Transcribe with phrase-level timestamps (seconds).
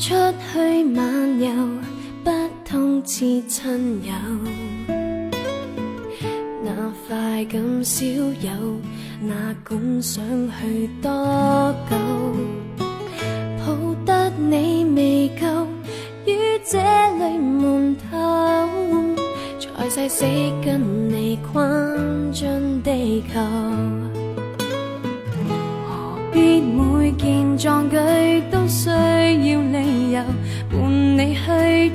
[0.00, 1.50] 出去漫游，
[2.24, 2.30] 不
[2.64, 4.12] 通知亲友。
[6.64, 8.50] 那快感少有，
[9.20, 10.24] 哪管想
[10.58, 11.10] 去多
[11.90, 11.96] 久？
[13.58, 15.66] 抱得你未够，
[16.24, 16.78] 于这
[17.18, 18.16] 里闷透，
[19.76, 20.24] 才誓死
[20.64, 20.80] 跟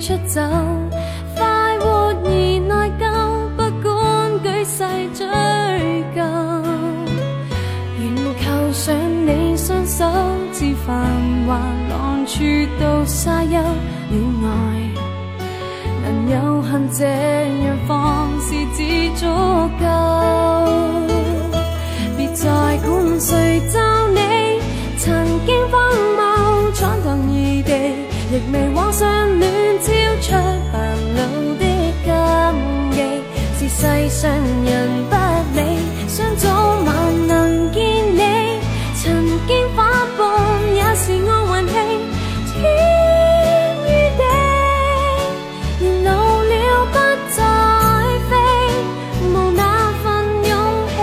[0.05, 0.39] 出走，
[1.35, 3.03] 快活而内疚，
[3.57, 3.89] 不管
[4.43, 5.25] 举世追
[6.13, 6.21] 究。
[7.99, 8.03] 愿
[8.37, 8.95] 扣上
[9.25, 10.05] 你双手，
[10.51, 10.95] 自繁
[11.47, 11.57] 华
[11.89, 12.43] 浪处
[12.79, 14.47] 到沙丘，恋爱
[16.03, 17.03] 能有幸这
[34.15, 34.21] 忌。
[34.21, 34.31] 是世上
[34.63, 35.15] 人不
[35.59, 35.59] 理，
[36.07, 36.47] 想早
[36.85, 37.83] 晚能见
[38.15, 38.21] 你。
[38.95, 39.03] 曾
[39.45, 39.85] 经反
[40.15, 40.23] 叛
[40.73, 41.67] 也是我运
[42.47, 42.63] 气，天
[43.83, 44.23] 与地，
[45.83, 46.09] 年老
[46.43, 46.53] 了
[46.85, 46.95] 不
[47.35, 47.37] 再
[48.29, 48.31] 飞，
[49.27, 49.61] 无那
[50.01, 50.05] 份
[50.47, 50.51] 勇
[50.87, 50.93] 气。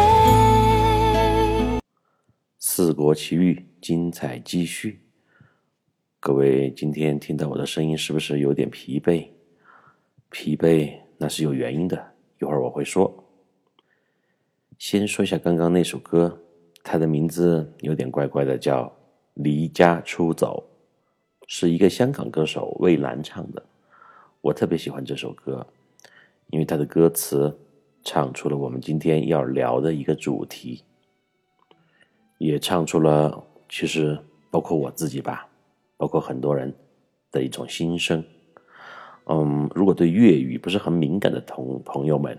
[2.58, 5.02] 四国奇遇，精彩继续。
[6.18, 9.28] 各位今天听到我的声音，是不是有点疲惫？
[10.30, 12.11] 疲惫那是有原因的，
[12.42, 13.24] 一会儿我会说。
[14.76, 16.40] 先说一下刚刚那首歌，
[16.82, 18.82] 它的名字有点怪怪的，叫
[19.34, 20.68] 《离家出走》，
[21.46, 23.62] 是一个香港歌手魏兰唱的。
[24.40, 25.64] 我特别喜欢这首歌，
[26.48, 27.56] 因为它的歌词
[28.02, 30.82] 唱出了我们今天要聊的一个主题。
[32.38, 34.18] 也唱出了，其实
[34.50, 35.48] 包括我自己吧，
[35.96, 36.74] 包括很多人
[37.30, 38.24] 的一种心声。
[39.26, 42.36] 嗯，如果对粤语不是很敏感的同朋友们，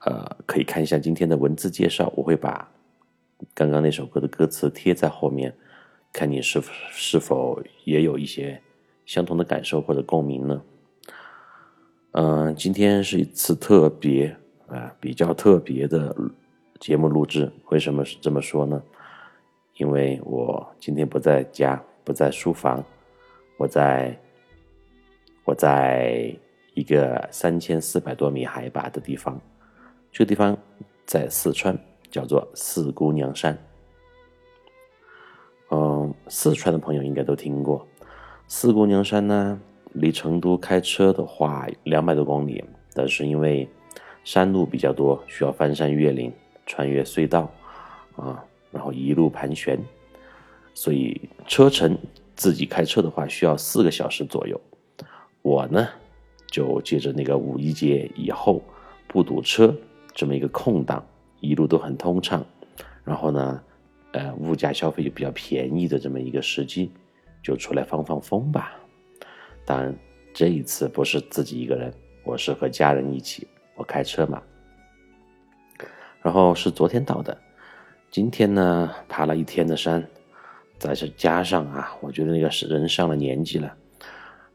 [0.00, 2.68] 呃，可以看一下今天的文字介绍，我会把
[3.54, 5.54] 刚刚那首歌的歌词贴在后面，
[6.12, 8.60] 看你是否是否也有一些
[9.06, 10.62] 相同的感受或者共鸣呢？
[12.12, 14.36] 嗯、今天是一次特别
[14.66, 16.14] 啊、比较特别的
[16.80, 18.82] 节目录制，为什么是这么说呢？
[19.76, 22.84] 因为我今天不在家，不在书房，
[23.56, 24.18] 我在
[25.44, 26.34] 我在
[26.74, 29.40] 一个三千四百多米海拔的地方，
[30.10, 30.56] 这个地方
[31.04, 31.76] 在四川，
[32.10, 33.58] 叫做四姑娘山。
[35.70, 37.86] 嗯，四川的朋友应该都听过，
[38.46, 39.60] 四姑娘山呢，
[39.94, 42.62] 离成都开车的话两百多公里，
[42.94, 43.68] 但是因为
[44.22, 46.32] 山路比较多，需要翻山越岭，
[46.66, 47.50] 穿越隧道，
[48.16, 49.78] 啊，然后一路盘旋，
[50.72, 51.98] 所以车程
[52.36, 54.60] 自己开车的话需要四个小时左右。
[55.42, 55.88] 我呢，
[56.46, 58.62] 就借着那个五一节以后
[59.06, 59.76] 不堵车
[60.14, 61.04] 这么一个空档，
[61.40, 62.44] 一路都很通畅，
[63.04, 63.62] 然后呢，
[64.12, 66.92] 呃，物价消费也比较便宜的这么一个时机，
[67.42, 68.76] 就出来放放风吧。
[69.64, 69.94] 当然，
[70.32, 71.92] 这一次不是自己一个人，
[72.24, 74.40] 我是和家人一起，我开车嘛。
[76.20, 77.36] 然后是昨天到的，
[78.10, 80.08] 今天呢爬了一天的山，
[80.78, 83.76] 再是加上啊，我觉得那个人上了年纪了，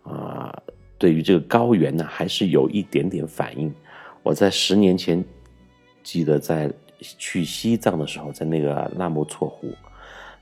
[0.03, 0.63] 啊、
[0.97, 3.73] 对于这个高原呢还是有一点点反应。
[4.23, 5.23] 我在十年前
[6.03, 9.71] 记得在去西藏的时候，在那个纳木错湖，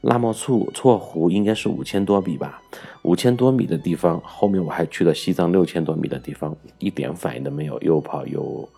[0.02, 2.62] 纳木错错湖应该是五千多米吧，
[3.04, 8.70] 五千多米的地方，后面我还去了西藏六千多米的地方，一点反应都没有，又跑又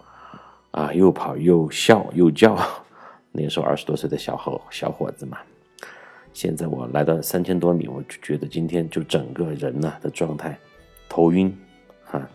[0.71, 2.57] 啊，又跑又笑又叫，
[3.31, 5.37] 那时候二十多岁的小伙小伙子嘛。
[6.33, 10.57] 现在我来到三千多米，我就觉得今天就整个人呐、的状态，
[11.09, 11.55] 头晕，
[12.09, 12.29] 哈、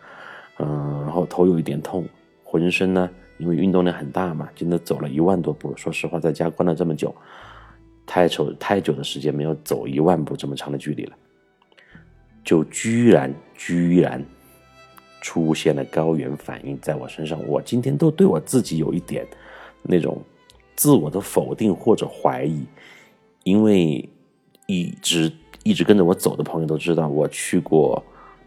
[0.58, 2.06] 嗯，然后头有一点痛，
[2.44, 5.74] 浑身呢，因为运动量很大嘛，真的走了一万多步。
[5.76, 7.14] 说实话，在家关了这么久，
[8.06, 11.16] 太久太久的时间没有走一万步这么长的距离了，
[12.44, 14.22] 就居然居然
[15.20, 17.38] 出现了高原反应在我身上。
[17.46, 19.26] 我今天都对我自己有一点
[19.82, 20.20] 那种
[20.76, 22.64] 自我的否定或者怀疑，
[23.44, 24.08] 因为
[24.66, 25.32] 一直
[25.62, 28.02] 一直跟着我走的朋友都知道，我去过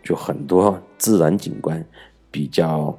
[0.06, 1.84] 就很多自然景观
[2.31, 2.98] 比较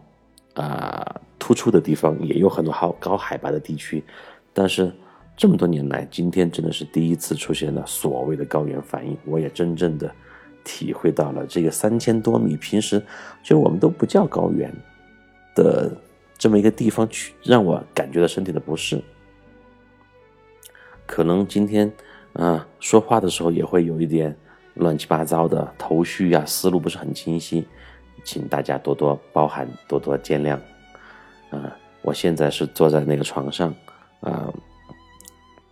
[0.55, 4.03] 啊、突出的地方，也有很多好高海拔的地区，
[4.53, 4.93] 但是
[5.37, 10.11] 这么多年来，今天真的是第一次出现了所谓的高原反应，我也真正的
[10.65, 13.01] 体会到了这个三千多米，平时
[13.43, 14.75] 就我们都不叫高原
[15.55, 15.95] 的
[16.39, 19.01] 这么一个地方去，让我感觉到身体的不适。
[21.05, 21.93] 可能今天
[22.33, 24.35] 啊、说话的时候也会有一点
[24.77, 27.67] 乱七八糟的头绪呀，思路不是很清晰，
[28.25, 30.59] 请大家多多包涵，多多见谅。
[31.51, 33.75] 啊，我现在是坐在那个床上，
[34.21, 34.53] 啊，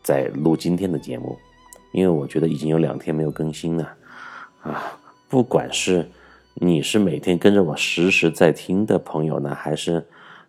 [0.03, 1.39] 在录今天的节目，
[1.93, 3.97] 因为我觉得已经有两天没有更新了，
[4.63, 4.99] 啊，
[5.29, 6.09] 不管是
[6.55, 10.07] 你是每天跟着我实时在听的朋友呢，还是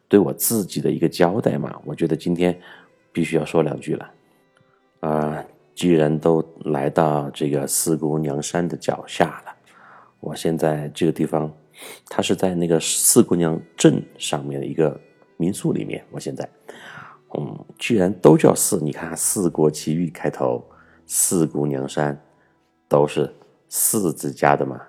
[0.08, 2.58] 对我自己的一个交代嘛，我觉得今天
[3.12, 4.12] 必须要说两句了，
[5.01, 5.44] 啊。
[5.75, 9.54] 居然都来到这个四姑娘山的脚下了，
[10.22, 11.51] 我现在这个地方，
[12.10, 14.98] 它是在那个四姑娘镇上面的一个
[15.36, 16.01] 民宿里面。
[16.12, 16.50] 我现在，
[17.38, 20.63] 嗯，居然都叫四，你看“四国奇遇”开头，
[21.06, 22.18] 四姑娘山
[22.88, 23.36] 都是
[23.68, 24.81] 四字加的嘛，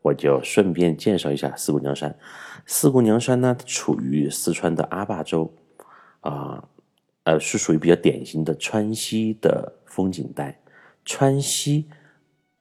[0.00, 2.16] 我就顺便介绍一下四姑娘山。
[2.66, 5.52] 四姑娘山呢，处于四川的阿坝州，
[6.20, 6.64] 啊。
[7.24, 10.60] 呃是属于比较典型的川西的风景带。
[11.04, 11.86] 川西，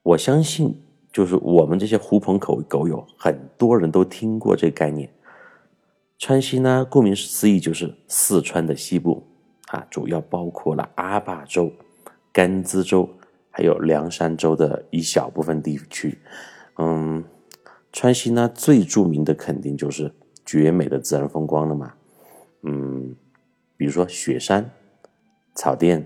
[0.02, 5.12] 我相信就是我们这些狐朋狗狗友，很多人都听过这个概念。
[6.18, 9.28] 川西呢，顾名思义就是四川的西部
[9.68, 11.72] 啊，主要包括了阿坝州、
[12.32, 13.10] 甘孜州，
[13.52, 16.18] 还有凉山州的一小部分地区。
[16.78, 17.24] 嗯，
[17.94, 20.14] 川西呢，最著名的肯定就是
[20.46, 21.94] 绝美的自然风光了嘛。
[22.64, 23.16] 嗯。
[23.80, 24.70] 比如说雪山、
[25.56, 26.06] 草甸、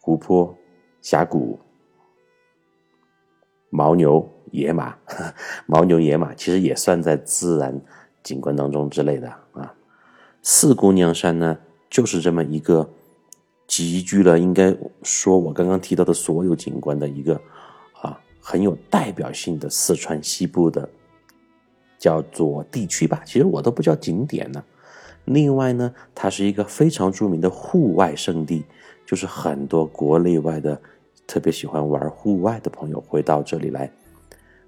[0.00, 0.56] 湖泊、
[1.02, 1.60] 峡谷、
[3.70, 4.96] 牦牛、野马，
[5.68, 7.78] 牦牛、野马其实也算在自然
[8.22, 9.74] 景观当中之类的啊。
[10.40, 11.58] 四姑娘山呢，
[11.90, 12.88] 就是这么一个
[13.66, 17.38] 集聚了，应该说我刚刚提到的所有景观的一个
[18.00, 20.88] 啊很有代表性的四川西部的
[21.98, 23.22] 叫做地区吧。
[23.26, 24.64] 其实我都不叫景点呢。
[25.24, 28.64] 另外呢，它是一个非常著名的户外圣地，
[29.06, 30.80] 就是很多国内外的
[31.28, 33.90] 特别喜欢玩户外的朋友会到这里来，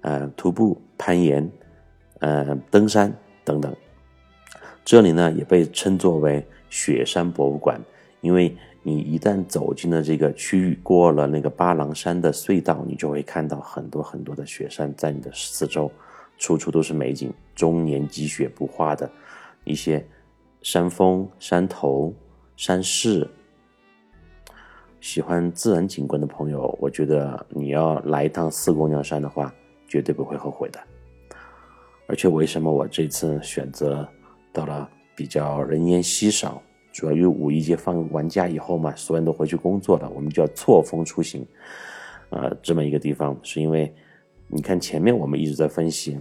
[0.01, 1.49] 呃，徒步、攀岩、
[2.19, 3.13] 呃，登山
[3.43, 3.75] 等等。
[4.85, 7.79] 这里呢也被称作为雪山博物馆，
[8.21, 15.91] 因为你一旦走进了这个区域，过了那个巴郎山的隧道，你就会看到很多很多的雪山在你的四周，
[16.37, 19.11] 处处都是美景，终年积雪不化的
[19.65, 20.03] 一些。
[20.65, 22.11] 山峰、山头、
[22.57, 23.29] 山势，
[24.99, 29.53] 喜欢自然景观的朋友，我觉得你要来一趟四姑娘山的话，
[29.87, 30.79] 绝对不会后悔的。
[32.07, 34.07] 而且，为什么我这次选择
[34.51, 36.59] 到了比较人烟稀少，
[36.91, 41.45] 主要因为五一节放完假以后嘛，所有人都回去工作了，我们就要错峰出行，
[42.31, 43.93] 呃，这么一个地方，是因为
[44.47, 46.19] 你看前面我们一直在分析，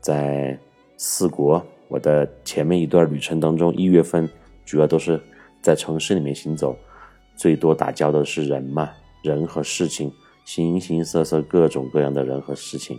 [0.00, 0.58] 在
[0.96, 1.62] 四国。
[1.88, 4.28] 我的前面一段旅程当中，一月份
[4.64, 5.20] 主要都是
[5.60, 6.76] 在城市里面行走，
[7.36, 8.90] 最多打交道的是人嘛，
[9.22, 10.12] 人和事情，
[10.44, 12.98] 形形色色各种各样的人和事情。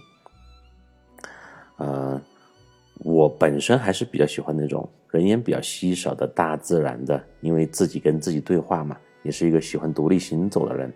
[1.78, 2.22] 呃，
[3.00, 10.94] 我本身还是比较喜欢那种人烟比较稀少的大自然的，因为自己跟自己对话嘛，也是一个喜欢独立行走的人，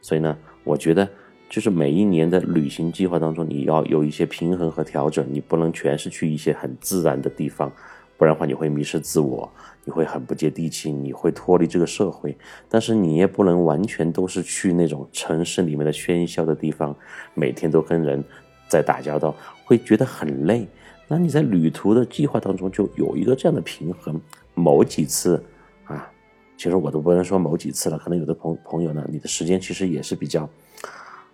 [0.00, 1.08] 所以呢，我觉得。
[1.54, 7.72] 就是每一年的旅行计划当中，你要有一些平衡和调整，你不能全是去一些很自然的地方，
[8.16, 9.48] 不然的话你会迷失自我，
[9.84, 12.36] 你会很不接地气，你会脱离这个社会。
[12.68, 16.92] 但是你也不能完全都是去那种城市里面的喧嚣的地方，
[17.34, 18.24] 每天都跟人
[18.68, 19.32] 在打交道，
[19.64, 20.66] 会觉得很累。
[21.06, 24.20] 那你在旅途的计划当中就有一个这样的平衡，
[24.54, 25.40] 某几次
[25.84, 26.10] 啊，
[26.56, 30.50] 其实我都不能说某几次了，可能有的朋朋友呢，你的时间其实也是比较。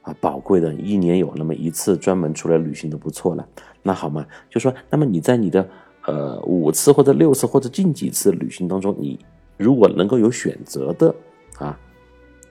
[0.02, 3.46] 啊，宝贵的，一年有那么一次专门出来旅行都不错了。
[3.82, 5.68] 那好嘛，就说，那么你在你的
[6.06, 9.18] 呃五次或者六次或者近几次旅行当中，你
[9.58, 11.14] 如果能够有选择的
[11.58, 11.78] 啊，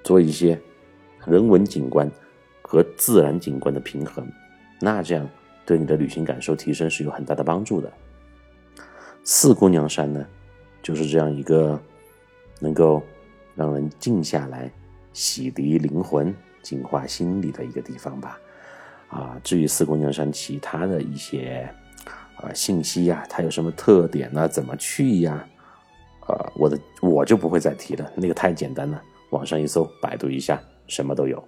[0.04, 0.60] 做一些
[1.26, 2.10] 人文景观
[2.62, 4.28] 和自然景观的平衡，
[4.80, 5.28] 那这样
[5.66, 7.92] 对你的旅行感受提升是有很大的帮助的。
[9.24, 10.24] 四姑娘山呢，
[10.84, 11.80] 就是这样一个
[12.60, 13.02] 能够
[13.56, 14.72] 让人静下来、
[15.14, 16.32] 洗涤灵魂。
[16.62, 18.40] 净化心理的一个地方吧，
[19.10, 21.70] 啊，至于四姑娘山其他的一些
[22.36, 24.48] 啊信息呀，它有什么特点呢？
[24.48, 25.46] 怎么去呀？
[26.28, 29.02] 呃，我的我就不会再提了，那个太简单了，
[29.32, 31.44] 网上一搜，百度一下，什么都有。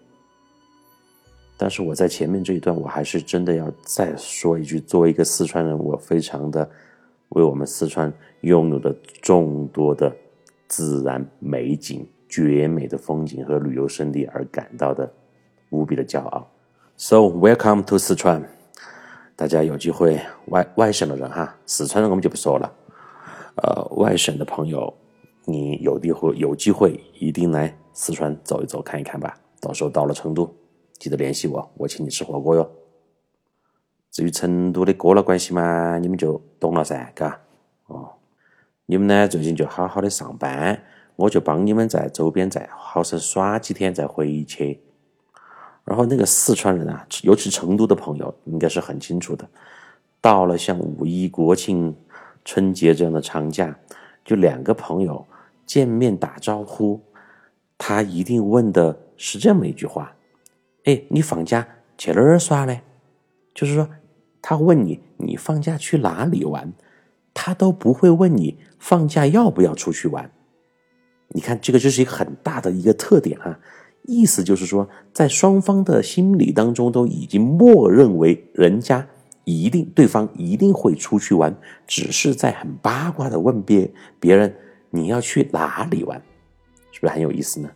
[1.56, 6.68] 但是我在前面这一段，我还是真的要再说一句，作为一个四川人，我非常的
[7.30, 8.92] 为我们四川拥有的
[9.22, 10.12] 众多的
[10.68, 12.04] 自然美景。
[12.32, 15.12] 绝美的风景和旅游胜地而感到的
[15.70, 16.50] 无比的骄傲。
[16.96, 18.42] So welcome to 四川，
[19.36, 22.74] 大家有机会外外省的人哈，四川人我们就不说了。
[23.56, 24.94] 呃，外省的朋友，
[25.44, 29.38] 你有机会有机会一定来四川走一走看一看吧。
[29.60, 30.50] 到时候到了成都，
[31.00, 32.72] 记得联系我，我请你吃火锅哟。
[34.10, 37.42] 至于成都的哥老关系嘛，你们就懂了噻，嘎。
[37.88, 38.14] 哦，
[38.86, 40.82] 你们呢最近就好好的上班，
[41.22, 44.82] 我就帮你们在周边再好生耍几天再回去。
[45.86, 49.48] 然后那个四川人啊，尤其成都的朋友，应该是很清楚的。
[50.20, 51.96] 到了像五一、国庆、
[52.44, 53.78] 春节这样的长假，
[54.24, 55.26] 就两个朋友
[55.66, 57.02] 见面打招呼，
[57.78, 60.16] 他一定问的是这么一句话
[60.86, 62.80] ：“哎，你放假去哪儿耍呢？”
[63.54, 63.90] 就是说，
[64.42, 66.72] 他问你你放假去哪里玩，
[67.34, 70.32] 他都不会问你放假要不要出去玩。
[71.34, 73.60] 你看，这个就是一个很大的一个特点哈。
[74.04, 79.08] 意思就是说，在双方的心理当中都已经默认为人家。
[79.44, 81.54] 一定，对方一定会出去玩，
[81.88, 84.56] 只是在很八卦的问别别人
[84.92, 86.22] 你要去哪里玩，
[86.92, 87.70] 是不是很有意思呢？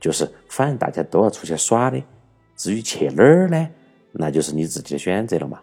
[0.00, 2.02] 就是反正大家都要出去耍的，
[2.56, 3.68] 至于去哪儿呢，
[4.10, 5.60] 那就是你自己的选择了嘛。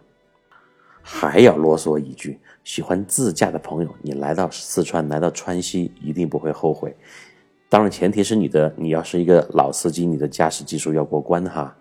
[1.01, 6.96] 还要啰嗦一句，喜欢自驾的朋友，你来到四川，来到川西，一定不会后悔。
[7.70, 11.75] 当然，前提是你的，你要是一个老司机，你的驾驶技术要过关哈。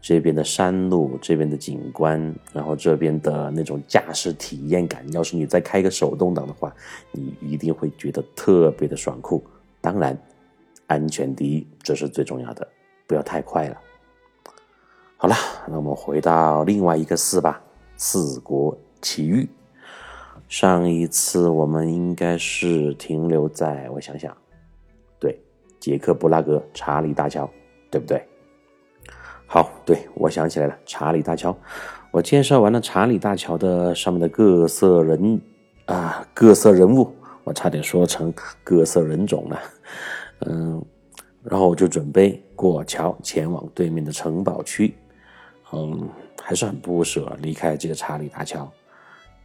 [0.00, 6.70] 这边的山路，这边的景观，然后这边的那种驾驶体验感，要是你再开个手动挡的话，
[7.10, 9.42] 你一定会觉得特别的爽酷。
[9.80, 10.14] 当然，
[10.88, 12.68] 安全第一，这是最重要的，
[13.06, 13.80] 不要太快了。
[15.16, 15.34] 好了，
[15.66, 17.62] 那我们回到另外一个四吧，
[17.96, 19.48] 四国奇遇。
[20.56, 24.32] 上一次我们应该是停留在，我想想，
[25.18, 25.36] 对，
[25.80, 27.50] 捷克布拉格查理大桥，
[27.90, 28.24] 对不对？
[29.48, 31.58] 好，对我想起来了，查理大桥。
[32.12, 35.40] 我介绍完了查理大桥的上面的各色人
[35.86, 38.32] 啊，各色人物，我差点说成
[38.62, 39.60] 各色人种了。
[40.46, 40.80] 嗯，
[41.42, 44.94] 然后我就准备过桥前往对面的城堡区。
[45.72, 46.08] 嗯，
[46.40, 48.72] 还是很不舍离开这个查理大桥。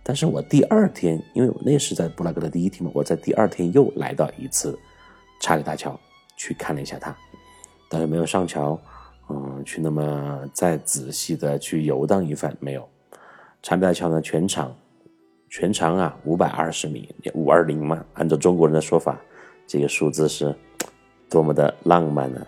[0.03, 4.77] 但是我第二天，因为我那是在布拉格的第一天嘛，我在第二天又来到一次
[5.39, 5.99] 查理大桥
[6.35, 7.15] 去看了一下它，
[7.89, 8.79] 但是没有上桥。
[9.31, 12.89] 嗯，去那么再仔细的去游荡一番没有？
[13.61, 14.75] 查理大桥呢，全长
[15.51, 18.03] 全长啊五百二十米，五二零嘛。
[18.15, 19.21] 按照中国人的说法，
[19.67, 20.55] 这个数字是
[21.29, 22.47] 多么的浪漫呢？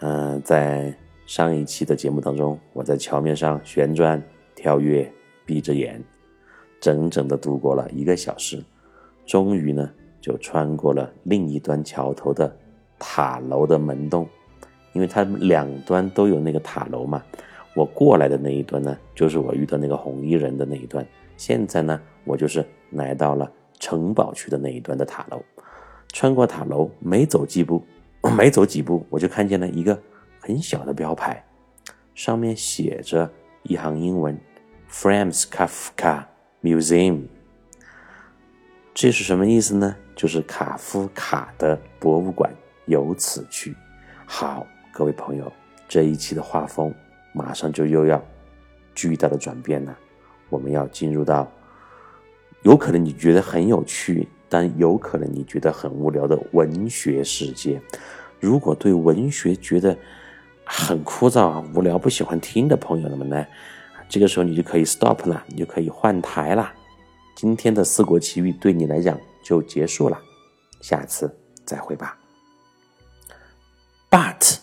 [0.00, 0.92] 嗯，在
[1.24, 4.20] 上一期的节目当中，我在桥面上旋转、
[4.56, 5.08] 跳跃、
[5.46, 6.02] 闭着眼，
[6.80, 8.62] 整整的度过了一个小时，
[9.26, 12.54] 终于呢，就穿过了另一端桥头的
[12.98, 14.26] 塔楼的门洞。
[14.92, 17.22] 因为它两端都有那个塔楼嘛，
[17.74, 21.06] 我过来的那一端呢，就是我遇到那个红衣人的那一段。
[21.36, 25.40] 现在呢，我就是来到了城堡区的那一端的塔楼。
[26.08, 27.84] 穿过塔楼，没走几步，
[28.36, 29.96] 没走几步，我就看见了一个
[30.40, 31.44] 很小的标牌，
[32.12, 33.30] 上面写着
[33.62, 34.36] 一行英文
[34.90, 36.24] ：Franz Kafka
[36.62, 37.22] Museum。
[38.92, 39.96] 这是什么意思呢？
[40.14, 42.52] 就是卡夫卡的博物馆
[42.86, 43.74] 由此去。
[44.26, 44.66] 好。
[44.92, 45.50] 各位朋友，
[45.88, 46.92] 这一期的画风
[47.32, 48.22] 马上就又要
[48.92, 49.96] 巨大的转变了。
[50.48, 51.50] 我们要进入到
[52.62, 57.80] 有可能你觉得很有趣，但有可能你觉得很无聊的文学世界。
[58.40, 59.96] 如果对文学觉得
[60.64, 63.46] 很枯燥、无聊、不喜欢听的朋友们呢，
[64.10, 66.72] 这个时候你就可以 stop 了，你就可以换台了。
[67.36, 70.20] 今天的四国奇遇对你来讲就结束了，
[70.80, 71.32] 下次
[71.64, 72.18] 再会吧。
[74.10, 74.58] But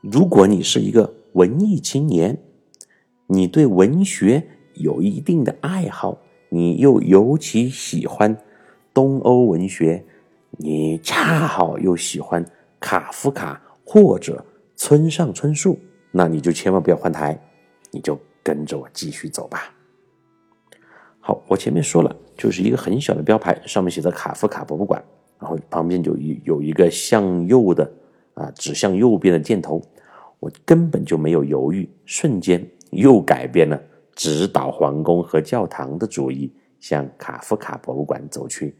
[0.00, 2.42] 如果你是一个文艺青年，
[3.28, 6.18] 你对文学有一定的爱好，
[6.48, 8.36] 你又尤其喜欢
[8.92, 10.04] 东欧文学，
[10.58, 12.44] 你恰好又喜欢
[12.80, 14.44] 卡夫卡或者
[14.74, 15.78] 村上春树，
[16.10, 17.40] 那你就千万不要换台，
[17.92, 19.74] 你就跟着我继续走吧。
[21.18, 25.04] 好，我前面说了，就是一个很小的标牌，上面写着卡夫卡博物馆，
[25.40, 27.90] 然后旁边就有有一个向右的
[28.34, 29.82] 啊，指向右边的箭头。
[30.38, 33.82] 我根本就没有犹豫，瞬间又改变了
[34.14, 38.76] 直捣皇宫和教堂的主意，向卡夫卡博物馆走去。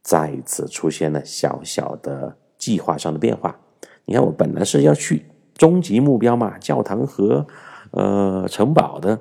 [0.00, 3.60] 再一次出现了小小的计划上的变化。
[4.06, 7.46] 你看，我本来是要去终极目标嘛，教堂和
[7.90, 9.20] 呃城堡的，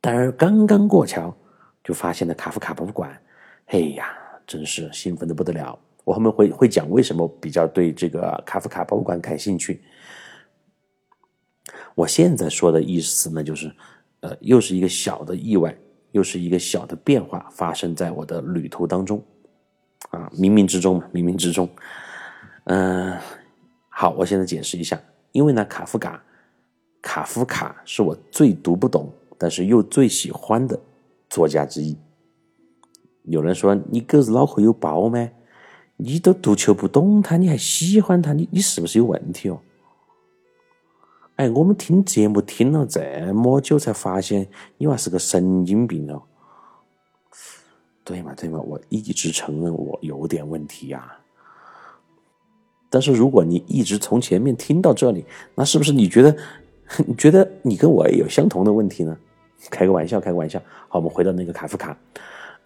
[0.00, 1.34] 但是刚刚过桥，
[1.82, 3.20] 就发现了卡夫卡博物馆。
[3.66, 5.78] 哎呀，真是兴奋的不得了！
[6.04, 9.82] 我后面会会讲为什么比较对这个卡夫卡博物馆感兴趣。
[11.94, 13.70] 我现在说的意思呢，就是，
[14.20, 15.76] 呃，又是一个小的意外，
[16.12, 19.22] 又是一个小的变化发生在我的旅途当中，
[20.08, 21.68] 啊，冥冥之中嘛，冥冥之中，
[22.64, 23.14] 嗯，
[23.90, 24.98] 好，我现在解释一下，
[25.32, 26.24] 因为呢，卡夫卡，
[27.00, 30.78] 卡夫卡是我最读不懂，但是又最喜欢的
[31.30, 31.96] 作家之一。
[33.24, 35.28] 有人说你狗子脑壳有包吗？
[35.96, 39.60] 你都读球不懂他，你还喜欢他，你你是不是有问题哦？
[41.36, 43.00] 哎，我们听节目听了这
[43.32, 46.22] 么久，才发现你娃是个神经病哦。
[48.04, 51.18] 对嘛对嘛，我一直承认我有点问题呀。
[52.88, 55.24] 但是如果你一直从前面听到这里，
[55.54, 56.34] 那是不是你觉得
[57.06, 59.16] 你觉得你跟我有相同的问题呢？
[59.70, 60.60] 开个玩笑，开个玩笑。
[60.88, 61.96] 好，我们回到那个卡夫卡。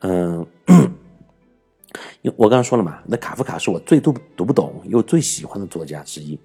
[0.01, 0.47] 嗯，
[2.23, 6.39] 因为我刚刚说了嘛，那卡夫卡是我最读读不懂又最喜欢的作家之一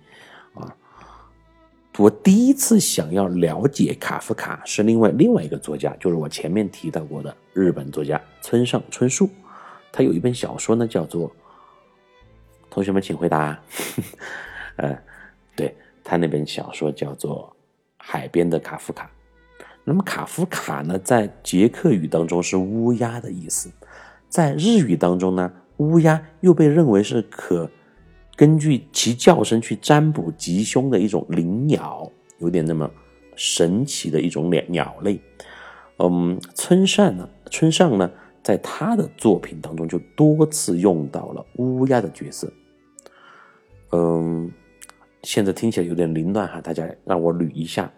[0.54, 0.76] 啊。
[1.98, 9.30] 我第一次想要了解卡夫卡是另外另外一个作家，就是我前面提到过的日本作家村上春树。
[9.92, 11.32] 他有一本小说呢，叫做……
[12.70, 13.60] 同学们请回答。
[14.78, 14.96] 呃，
[15.56, 17.52] 对他那本小说叫做
[18.10, 19.12] 《海边的卡夫卡》。
[19.84, 23.70] 那么卡夫卡呢，在捷克语当中是乌鸦的意思，
[24.30, 27.70] 在日语当中呢，乌鸦又被认为是可。
[28.38, 32.90] 根据其叫声去占卜吉凶的一种灵鸟，有点那么
[33.36, 35.20] 神奇的一种鸟鸟类。
[35.98, 38.10] 嗯，村上呢，村上呢，
[38.44, 42.54] 在他的作品当中就多次用到了乌鸦的角色。
[43.92, 44.52] 嗯，
[45.24, 47.92] 现在听起来有点凌乱哈，大家让我捋一下，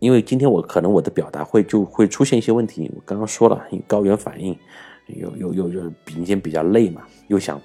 [0.00, 2.90] 因为今天我可能我的表达会就会出现一些问题。
[2.96, 4.58] 我刚刚说了，高原反应，
[5.06, 7.60] 有有有有，今天比较累嘛，又想。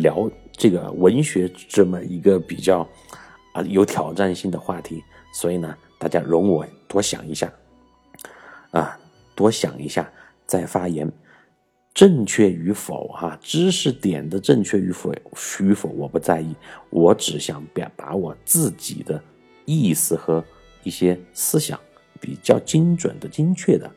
[0.00, 2.80] 聊这个文学这么一个比较
[3.52, 7.52] 啊有挑战性的话题，所以呢，大家容我多想一下
[8.70, 8.98] 啊，
[9.34, 10.10] 多想一下
[10.46, 11.12] 再发言，
[11.92, 15.12] 正确与否哈，知识点的正确与否
[15.60, 16.54] 与否我不在意，
[16.88, 19.22] 我只想表达我自己的
[19.66, 20.42] 意思和
[20.82, 21.78] 一些思想
[22.20, 23.90] 比较精准的、精确的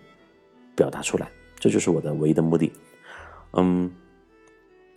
[0.76, 2.72] 表达出来，这就是我的唯一的目的，
[3.54, 3.92] 嗯。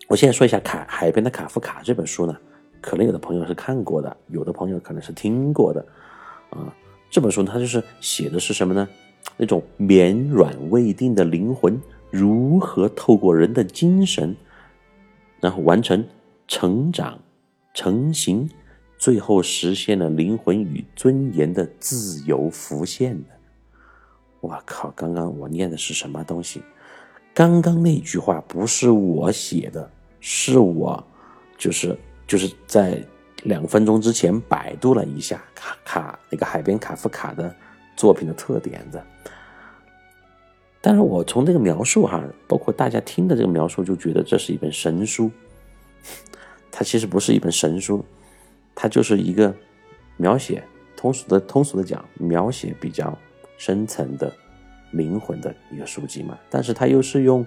[0.07, 2.35] 我现在说一下《卡海边的卡夫卡》这本书呢，
[2.81, 5.85] 可能有的朋友是看过的，有的朋友可能是听过的，
[6.49, 6.75] 啊，
[7.11, 8.89] 这本书它就是写的是什么呢？
[9.37, 11.79] 那种绵软未定的灵魂
[12.11, 14.35] 如何透过人的精神，
[15.41, 16.03] 然后完成
[16.47, 17.21] 成长、
[17.75, 18.49] 成型，
[18.99, 23.29] 最后实现了灵魂与尊严的自由浮现的。
[24.41, 24.91] 我靠！
[24.91, 26.61] 刚刚我念的是什么东西？
[27.33, 29.91] 刚刚那句话不是我写的。
[30.21, 31.03] 是我，
[31.57, 33.01] 就是就是在
[33.45, 37.55] 两分钟之前百度了一下卡卡那个海边卡夫卡的
[37.97, 39.01] 作品的特点的，
[40.81, 45.31] 但是我从这个描述哈，包括大家听的这个描述，就觉得这是一本神书。
[46.69, 48.05] 它其实不是一本神书，
[48.81, 49.53] 它就是一个
[50.17, 50.63] 描写
[50.97, 53.19] 通俗的通俗的讲，描写比较
[53.57, 54.33] 深层的
[54.93, 56.39] 灵魂的一个书籍嘛。
[56.49, 57.45] 但是它又是用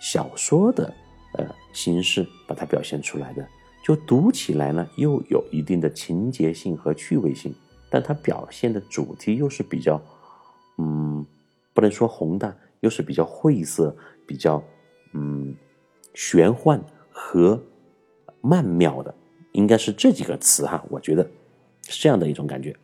[0.00, 0.92] 小说的。
[1.36, 3.44] 呃，形式把它表现出来的，
[3.84, 7.52] 就读起来呢，又有一定的情节性和趣味性，
[7.90, 10.00] 但它表现的主题又是比较，
[10.78, 11.26] 嗯，
[11.72, 14.62] 不能说宏大，又是比较晦涩，比较
[15.12, 15.56] 嗯
[16.14, 17.60] 玄幻和
[18.40, 19.12] 曼妙的，
[19.54, 21.28] 应该是这几个词哈，我觉得
[21.88, 22.76] 是这样的一种感觉。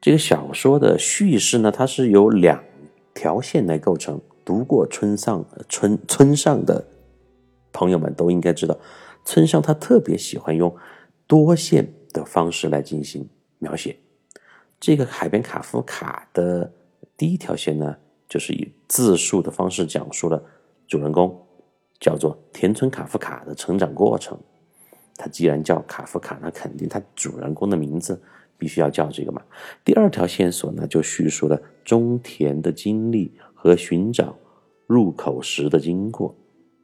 [0.00, 2.62] 这个小说的叙事呢，它是由两
[3.14, 4.20] 条线来构成。
[4.42, 6.84] 读过村上村村上的
[7.72, 8.76] 朋友们都应该知道，
[9.24, 10.74] 村上他特别喜欢用
[11.28, 13.96] 多线的方式来进行描写。
[14.80, 16.72] 这个海边卡夫卡的
[17.16, 17.96] 第一条线呢，
[18.28, 20.42] 就是以自述的方式讲述了
[20.88, 21.46] 主人公
[22.00, 24.36] 叫做田村卡夫卡的成长过程。
[25.16, 28.20] 他既然叫卡夫卡，那肯定他主人公的名字
[28.58, 29.40] 必须要叫这个嘛。
[29.84, 33.32] 第二条线索呢，就叙述了中田的经历。
[33.62, 34.34] 和寻找
[34.86, 36.34] 入口时的经过，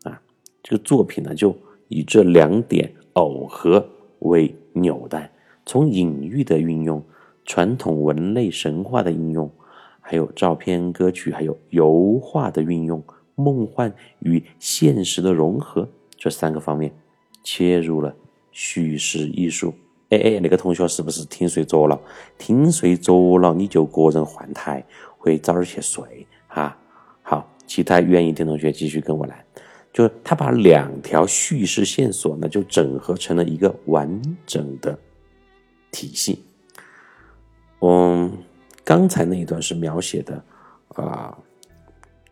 [0.02, 0.20] 啊，
[0.62, 1.57] 这个作品呢就
[1.88, 5.33] 以这两点耦合为纽带，
[5.64, 7.02] 从隐喻的运用、
[7.46, 9.50] 传统文类神话的应用，
[10.02, 13.02] 还有照片、歌曲，还有油画的运用、
[13.37, 16.92] 梦幻与现实的融合这三个方面，
[17.44, 18.12] 切入了
[18.51, 19.72] 叙事艺术。
[20.09, 22.01] 哎哎，那个同学是不是听睡着了？
[22.38, 24.85] 听睡着了你就个人换台，
[25.18, 26.27] 会早点去睡。
[26.49, 26.77] 啊，
[27.22, 29.44] 好，其他愿意听同学继续跟我来，
[29.92, 34.99] 就是他把两条叙事线索呢，就整合成了一个完整的
[35.90, 36.42] 体系。
[37.81, 38.33] 嗯，
[38.85, 40.42] 刚才那一段是描写的
[40.94, 41.37] 啊，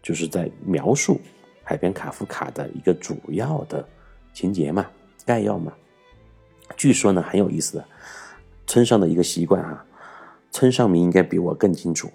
[0.05, 1.19] 就是在描述
[1.63, 3.83] 海边卡夫卡的一个主要的
[4.35, 4.87] 情节嘛，
[5.25, 5.73] 概要嘛。
[6.77, 7.85] 据说呢很有意思的，
[8.67, 9.83] 村上的一个习惯啊，
[10.51, 12.11] 村上迷应该比我更清楚，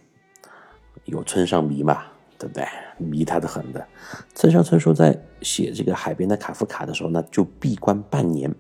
[1.06, 2.04] 有村上迷嘛，
[2.38, 2.64] 对不对？
[3.00, 3.88] 迷他的很的。
[4.36, 8.54] 村上春树在写这个海边的卡夫卡的时候，那就闭关半年，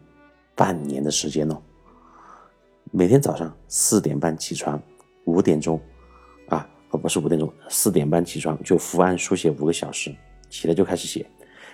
[0.55, 1.61] 半年的时间哦。
[2.91, 4.81] 每天早上四点半起床，
[5.25, 5.79] 五点钟，
[6.89, 10.13] 啊，不是五点钟，四点半起床就伏案书写五个小时，
[10.49, 11.25] 起来就开始写，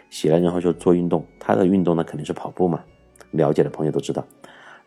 [0.09, 1.25] 写了然后就做运动。
[1.39, 2.83] 他的运动呢肯定是跑步嘛，
[3.31, 4.25] 了解的朋友都知道。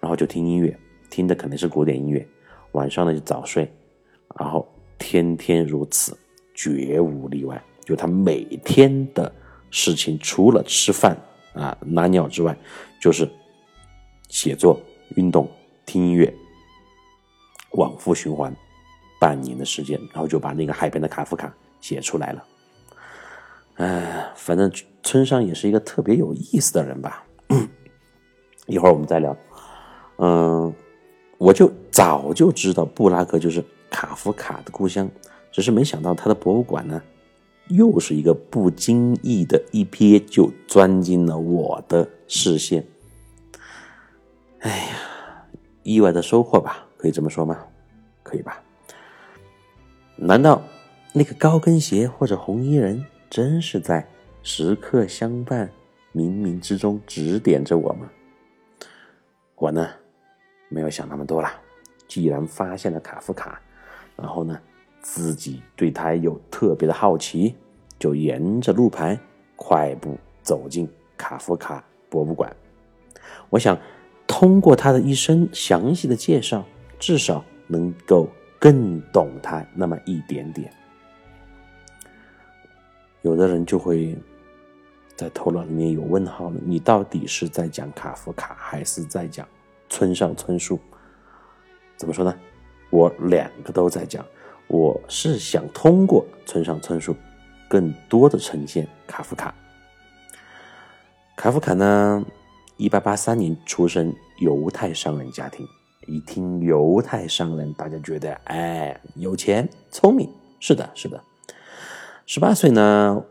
[0.01, 0.79] 然后就听音乐，
[1.11, 2.27] 听的肯定是古典音乐。
[2.73, 3.71] 晚上呢就早睡，
[4.38, 4.67] 然后
[4.99, 6.17] 天天如此，
[6.55, 7.62] 绝无例外。
[7.85, 9.33] 就他每天的
[9.71, 11.17] 事情，除了吃饭
[11.55, 12.57] 啊拉尿之外，
[13.01, 13.29] 就是
[14.29, 14.81] 写作、
[15.17, 15.51] 运动。
[15.87, 16.31] 听音乐，
[17.71, 18.55] 往复循环
[19.19, 22.45] 半年的时间，然后就把那个海边的卡夫卡写出来了。
[23.77, 24.71] 哎，反正
[25.03, 27.25] 村上也是一个特别有意思的人吧。
[28.67, 29.37] 一会儿我们再聊。
[30.17, 30.75] 嗯，
[31.39, 35.09] 我就早就知道布拉格就是卡夫卡的故乡，
[35.53, 37.01] 只是没想到他的博物馆呢，
[37.69, 42.85] 又是一个不经意的一瞥就钻进了我的视线。
[44.61, 44.97] 哎呀！
[45.85, 47.65] 意外的收获吧，可以这么说吗？
[48.23, 48.61] 可以吧？
[50.21, 50.63] 难道
[51.13, 54.05] 那个高跟鞋或者红衣人真是在
[54.43, 55.71] 时刻相伴、
[56.13, 58.11] 冥冥之中指点着我吗？
[59.55, 59.89] 我呢，
[60.69, 61.55] 没有想那么多啦。
[62.09, 63.61] 既然发现了卡夫卡，
[64.17, 64.61] 然后呢，
[65.01, 67.55] 自己对他有特别的好奇，
[67.99, 69.19] 就沿着路牌
[69.57, 72.55] 快步走进卡夫卡博物馆。
[73.51, 73.79] 我想。
[74.31, 76.63] 通过他的一生详细的介绍，
[76.99, 80.73] 至少能够更懂他那么一点点。
[83.23, 84.16] 有的人就会
[85.16, 89.47] 在头脑里面有问号了：你到底是在讲卡夫卡，还是在讲
[89.88, 90.79] 村上春树？
[91.97, 92.35] 怎么说呢？
[92.90, 94.25] 我两个都在讲。
[94.66, 97.16] 我是想通过村上春树，
[97.68, 99.55] 更多的呈现卡夫卡。
[101.37, 102.25] 卡夫卡呢？
[102.77, 105.66] 一八八三年出生犹太商人家庭，
[106.09, 110.27] 一听犹太商人，大家觉得哎，有钱聪明，
[110.59, 111.23] 是的，是的。
[112.25, 113.23] 十八岁呢，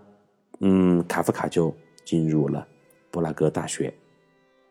[0.60, 2.68] 嗯，卡夫卡就进入了
[3.10, 3.92] 布拉格大学。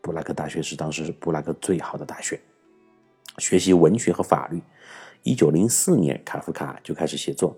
[0.00, 2.40] 布拉格大学是当时布拉格最好的大学，
[3.38, 4.62] 学习文学和法律。
[5.24, 7.56] 一九零四年，卡夫卡就开始写作。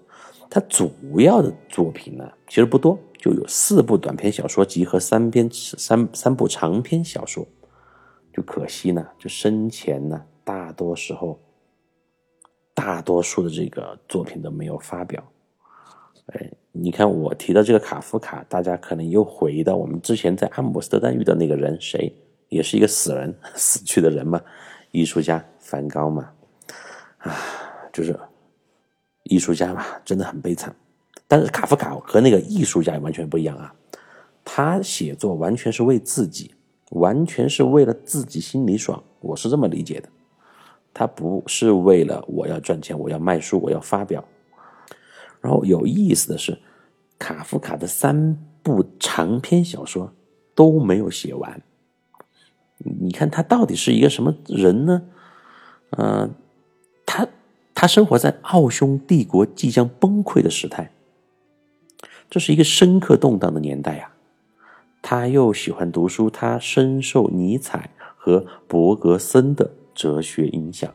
[0.49, 2.99] 他主要的作品呢，其实不多。
[3.19, 7.47] 就有四部短篇小说集和三篇三三部长篇小说，
[8.33, 11.39] 就可惜呢，就生前呢，大多时候，
[12.73, 15.23] 大多数的这个作品都没有发表。
[16.29, 22.11] 哎，你看我提到这个卡夫卡，大家可能又回到我们之前在阿姆斯特丹遇到那个人，谁
[22.49, 24.41] 也是一个死人， 死去的人嘛，
[24.91, 26.33] 艺术家梵高嘛，
[27.19, 27.37] 啊，
[27.93, 28.19] 就是
[29.25, 30.75] 艺术家嘛，真的很悲惨。
[31.27, 33.75] 但是卡夫卡和那个艺术家完全不一样啊，
[34.43, 36.55] 他写作完全是为自己，
[36.93, 40.09] 完全是为了自己心里爽，我是这么理解的。
[40.93, 44.25] 他不是为了我要赚钱，我要卖书，我要发表。
[45.41, 46.59] 然后有意思的是，
[47.19, 50.13] 卡夫卡的三部长篇小说
[50.55, 51.63] 都没有写完。
[52.79, 55.03] 你看他到底是一个什么人呢？
[55.91, 56.35] 嗯，
[57.07, 57.27] 他
[57.75, 60.93] 他生活在奥匈帝国即将崩溃的时代。
[62.31, 64.13] 这是一个深刻动荡的年代呀，
[65.01, 70.95] 他又喜欢读书，他深受尼采和伯格森的哲学影响。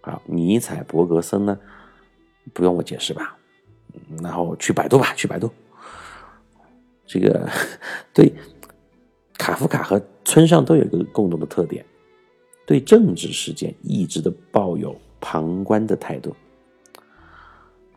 [0.00, 1.56] 啊，尼采、伯格森呢，
[2.52, 3.38] 不用我解释吧？
[4.20, 5.48] 然后去百度吧，去百度。
[7.06, 7.48] 这个
[8.12, 8.34] 对
[9.38, 11.86] 卡夫卡和村上都有一个共同的特点，
[12.66, 16.34] 对政治事件一直的抱有旁观的态度。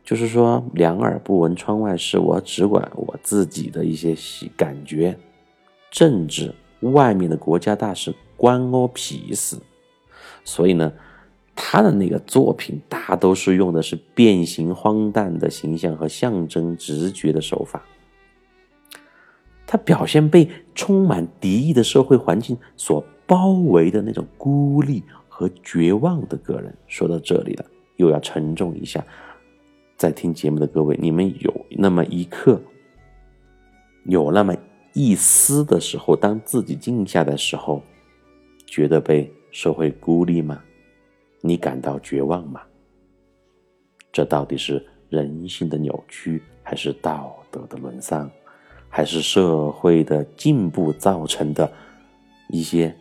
[0.04, 4.16] 就是说，两耳不闻窗外事，我只管我自己的一些
[4.56, 5.18] 感觉。
[5.90, 9.58] 政治外面的国家大事关我屁事。
[10.44, 10.92] 所以呢，
[11.54, 17.82] 他的那个作品大都是用的是变形荒诞的形象和象征直觉的手法。
[19.66, 26.74] 他表现被充满敌意的社会环境所包围的那种孤立和绝望的个人。
[26.86, 27.64] 说到这里了，
[27.96, 29.04] 又要沉重一下。
[29.98, 32.62] 在听节目的各位，你们有那么一刻，
[34.04, 34.56] 有那么
[34.94, 37.82] 一丝的时候，当自己静下的时候，
[38.64, 40.62] 觉得被社会孤立吗？
[41.40, 42.62] 你感到绝望吗？
[44.12, 48.30] 这到底是人性的扭曲，还是道德的沦丧，
[48.88, 51.70] 还是社会的进步造成的
[52.48, 52.94] 一些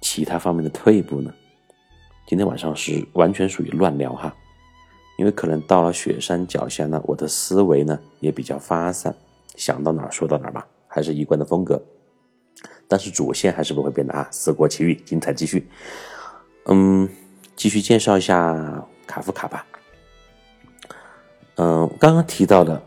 [0.00, 1.34] 其他方面的退步呢？
[2.26, 4.34] 今天晚上是完全属于乱聊哈，
[5.18, 9.14] 因为可能到了雪山脚下呢，我的思维呢也比较发散，
[9.56, 11.82] 想到哪儿说到哪儿吧，还是一贯的风格。
[12.88, 14.28] 但是主线还是不会变的啊！
[14.30, 15.66] 四国奇遇，精彩继续。
[16.66, 17.08] 嗯，
[17.56, 19.66] 继续介绍一下卡夫卡吧。
[21.56, 22.82] 嗯，刚刚提到的，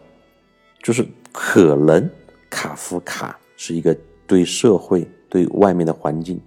[0.82, 2.10] 就是可能
[2.50, 6.40] 卡夫卡是一个对社会、对外面的环境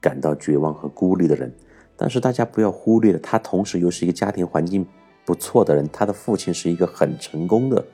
[0.00, 1.52] 感到绝望和孤立的人。
[1.96, 4.86] 但是大家不要忽略了，他同时又是一个家庭环境
[5.24, 5.88] 不错的人。
[5.92, 7.84] 他的父亲是一个很成功的，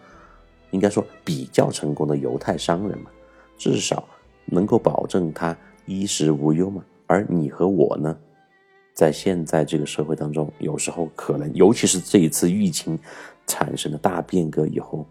[0.71, 3.11] 应该说比较成功的犹太商人嘛，
[3.57, 4.07] 至少
[4.47, 6.85] 能够保证他衣食无忧嘛。
[7.07, 8.17] 而你和我呢，
[8.93, 12.99] 在现在这个社会当中，有时候可能，尤其是这一次疫情
[13.47, 15.07] 产生的大变革以后，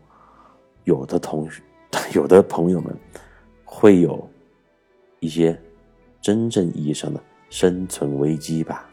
[0.83, 1.61] 有的同学、
[2.15, 2.95] 有的朋友们
[3.63, 4.29] 会有
[5.19, 5.59] 一些
[6.21, 7.19] 真正意义上的。
[7.49, 8.89] 生存危机吧，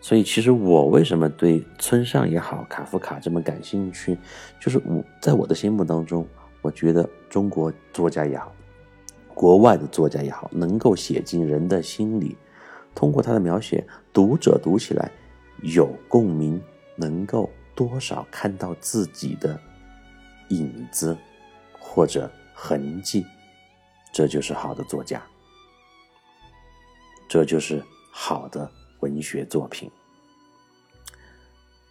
[0.00, 4.16] 所以其实我为什么对村上也好，卡夫卡这么感兴趣，
[4.60, 6.24] 就是我在我的心目当中，
[6.62, 8.54] 我觉得中国作家也好，
[9.38, 12.36] 国外的作家也好，能够写进人的心里，
[12.92, 15.12] 通过他的描写，读者读起来
[15.62, 16.60] 有共鸣，
[16.96, 19.56] 能够多少看到自己的
[20.48, 21.16] 影子
[21.78, 23.24] 或者痕迹，
[24.12, 25.22] 这就是好的作家。
[27.28, 29.88] 这就是好的文学作品。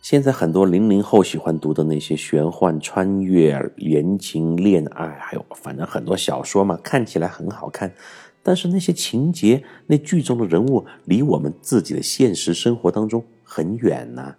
[0.10, 7.94] 现在很多零零后喜欢读的那些玄幻、穿越、言情、恋爱，还有反正很多小说嘛，看起来很好看，
[8.42, 14.34] 但是那些情节、那剧中的人物离我们自己的现实生活当中很远呐，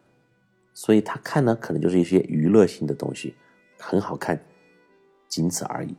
[0.73, 3.35] 所以他看呢，可能就是一些娱乐性的东西，
[3.79, 4.43] 很好看，
[5.29, 5.95] 仅此而已。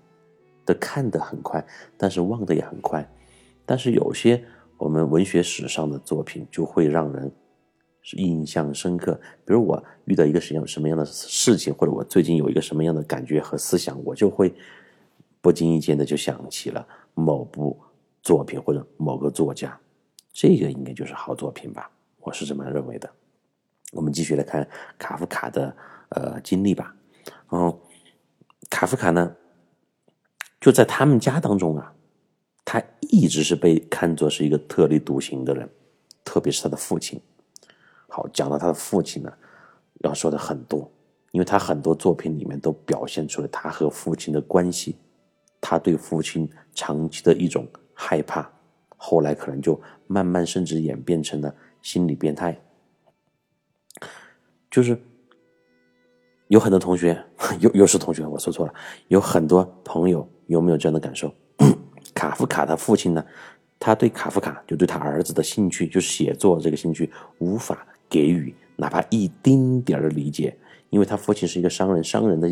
[0.66, 1.64] 的看得很快，
[1.96, 3.08] 但是忘得也很快，
[3.68, 4.44] 但是有些。
[4.80, 7.30] 我们文学史上的作品就会让人
[8.02, 9.14] 是印象深刻。
[9.46, 14.54] 比如我遇到一个什么什么样的事情，或者我最近有一个什么样的感觉和思想，我就会
[15.42, 17.80] 不经意间的就想起了某部
[18.22, 19.80] 作品或者某个作家。
[20.32, 21.90] 这个应该就是好作品吧？
[22.20, 23.10] 我是这么认为的。
[23.92, 25.76] 我们继续来看卡夫卡的
[26.10, 26.96] 呃经历吧。
[27.50, 27.82] 然后
[28.70, 29.36] 卡夫卡呢，
[30.62, 31.94] 就在他们家当中啊。
[32.66, 35.68] 他一直是被看作是一个特立独行的人，
[36.24, 37.20] 特别是他的父亲。
[38.10, 39.32] 好，讲到他的父亲呢，
[40.02, 40.92] 要说的很多，
[41.32, 44.98] 因为他很多作品里面都表现出了他和父亲的关系，
[45.62, 48.50] 他对父亲长期的一种害怕，
[48.98, 52.60] 后来可能就慢慢甚至演变成了心理变态。
[54.72, 55.00] 就是
[56.48, 57.24] 有很多同学，
[57.62, 58.74] 又又是同学，我说错了，
[59.08, 61.34] 有很多朋友有没有这样的感受？
[62.14, 63.24] 卡夫卡的父亲呢，
[63.80, 70.56] 他对卡夫卡就对他儿子的兴趣，就是写作这个兴趣，无法给予哪怕一丁点儿的理解，
[70.90, 72.50] 因为他父亲是一个商人，商人的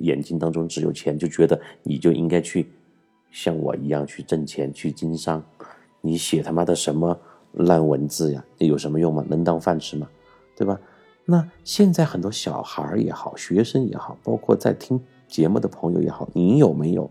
[0.00, 2.68] 眼睛当中只有钱，就觉得你就应该去
[3.30, 5.42] 像我一样去挣钱去经商，
[6.00, 7.18] 你写他妈的什么
[7.52, 8.44] 烂文字呀？
[8.58, 9.24] 这有什么用吗？
[9.28, 10.08] 能当饭吃吗？
[10.56, 10.78] 对吧？
[11.24, 17.10] 那现在很多小孩也好，学生也好，包括在听节目的朋友也好，你有没有？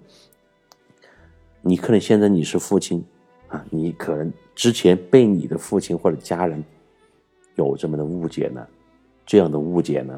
[1.61, 3.03] 你可能现在你是父亲，
[3.47, 6.63] 啊，你可能之前被你的父亲或者家人
[7.57, 8.65] 有这么的误解呢，
[9.25, 10.17] 这样的误解呢，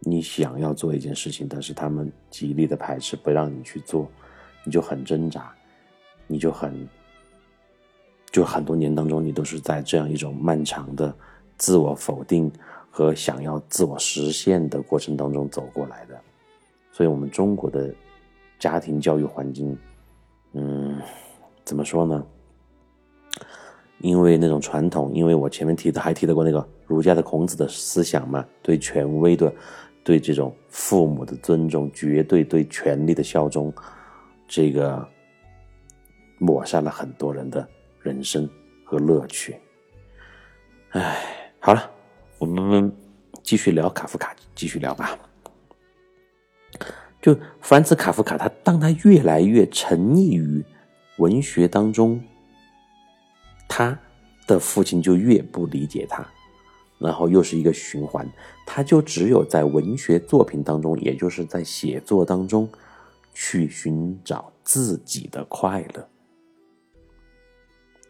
[0.00, 4.08] 你想要做一件事情，但是他们极力的排斥，不让你去做，
[4.64, 5.52] 你就很挣扎，
[6.26, 6.88] 你就很，
[8.30, 11.14] 就很多年当中，你都是在这样一种漫长的
[11.56, 12.52] 自我否定
[12.90, 16.20] 和想要自我实现的过程当中走过来的，
[16.92, 17.92] 所以，我们中国的
[18.58, 19.76] 家庭教育环境。
[20.52, 21.00] 嗯，
[21.64, 22.24] 怎么说呢？
[24.04, 29.50] 因为那种传统，因为我前面提的还提到过那个儒家的孔子的思想嘛，对权威的，
[30.04, 33.72] 对这种父母的尊重，绝对对权力的效忠，
[34.46, 35.08] 这个
[36.36, 37.66] 抹杀了很多人的
[37.98, 38.46] 人生
[38.84, 39.56] 和乐趣。
[40.90, 41.90] 哎，好了，
[42.36, 42.92] 我们
[43.42, 45.18] 继续聊卡夫卡，继续聊吧。
[47.22, 50.62] 就凡兹卡夫卡，他当他越来越沉溺于
[51.16, 52.22] 文学当中，
[53.68, 53.98] 他
[54.46, 56.26] 的父亲就越不理解他，
[56.98, 58.28] 然后又是一个循环，
[58.66, 62.68] 他就只有在文学作品当中，也就是在写作当中，
[63.32, 66.08] 去寻找自己的快乐。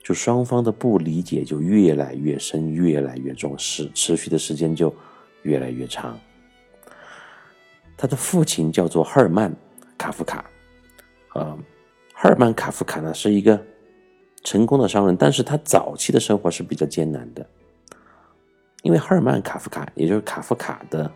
[0.03, 4.95] 就双方的不理解就越来越深，越来越重，持持续的时间就
[5.45, 6.19] 越来越长。
[7.97, 9.51] 他的父亲叫做赫尔曼·
[9.97, 10.45] 卡夫卡，
[11.35, 11.59] 呃，
[12.13, 13.59] 赫尔曼·卡夫卡呢是一个
[14.45, 17.45] 成功的商人，但是他早期的生活是比较艰难的，
[18.83, 21.11] 因为赫尔曼·卡夫卡，也就是卡夫卡的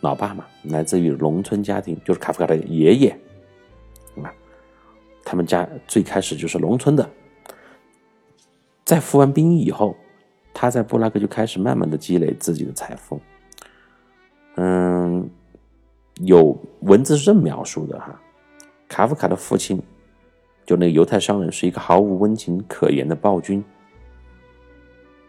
[0.00, 3.10] 老爸嘛，来自于农村家庭，就是卡夫卡的爷爷，
[4.22, 4.32] 啊，
[5.24, 7.10] 他们家最开始就是农村的，
[8.84, 9.96] 在服完兵役以后，
[10.54, 13.20] 他在布拉格就开始慢慢的积累自己的财富，
[14.54, 15.28] 嗯，
[16.20, 18.20] 有文字是这么描述的哈，
[18.86, 19.82] 卡夫卡的父亲。
[20.66, 23.64] 就那个犹太商人是一个毫无温情可言的暴君，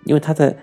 [0.05, 0.55] 因为他在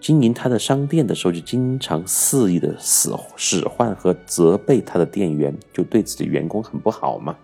[0.00, 7.36] 经营他的商店的时候，就经常肆意的使使唤和责备他的店员，就对自己员工很不好嘛，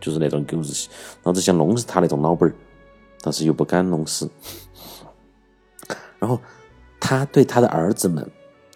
[0.00, 0.88] 就是那种狗子，
[1.24, 2.54] 老子想弄死他那种老板儿，
[3.20, 4.30] 但是又不敢弄死。
[6.18, 6.40] 然后
[6.98, 8.26] 他对他的儿子们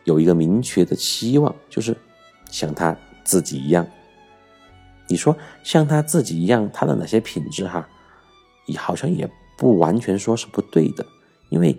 [0.05, 1.97] 有一个明确的期望，就是
[2.51, 2.95] 像他
[3.25, 3.87] 自己一样。
[5.09, 7.89] 你说像他自己一样，他的哪些品质哈，
[8.67, 11.05] 也好像也不完全说是不对的，
[11.49, 11.75] 因为，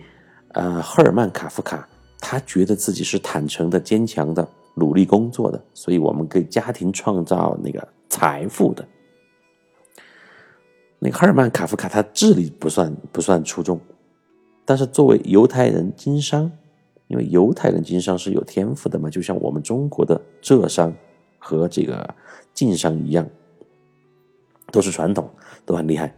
[0.53, 1.87] 呃，赫尔曼·卡夫卡
[2.19, 8.83] 他觉得自己是坦诚的、坚强的、努力工作的，所以我们给家庭创造那个财富的。
[10.97, 13.79] 那个赫尔曼·卡夫卡他智力不算不算出众，
[14.65, 16.51] 但是作为犹太人经商，
[17.07, 20.91] 因为犹太人经商是有天赋的嘛，就像我们中国的浙商
[21.37, 22.15] 和这个。
[22.53, 23.27] 晋商一样，
[24.71, 25.29] 都是传统，
[25.65, 26.15] 都很厉害。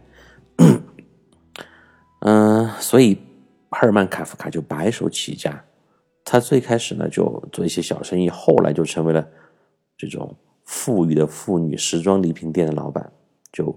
[2.20, 3.18] 嗯， 所以
[3.70, 5.64] 赫尔曼·卡夫卡就白手起家。
[6.24, 9.28] 他最开始呢就做一些小生意，后来就成为了
[9.96, 13.12] 这种富裕的妇女时装礼品店的老板，
[13.52, 13.76] 就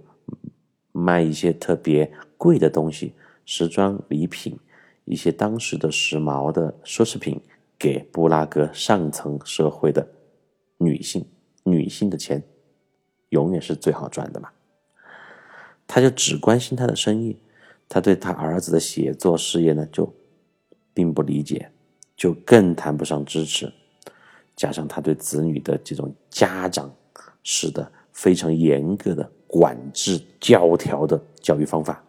[0.92, 3.14] 卖一些特别贵的东西，
[3.46, 4.60] 时装礼品，
[5.06, 7.42] 一些当时的时髦的奢侈品，
[7.80, 10.08] 给布拉格上层社会的
[10.78, 11.26] 女性。
[11.66, 12.42] 女性的钱
[13.30, 14.50] 永远是最好赚的嘛，
[15.88, 17.38] 他就只关心他的生意，
[17.90, 20.14] 他对他儿子的写作事业呢就
[20.94, 21.72] 并不理解，
[22.16, 23.74] 就更谈不上支持。
[24.56, 26.90] 加上他对子女的这种家长
[27.44, 32.02] 式的非常严格的管制、教条的教育方法，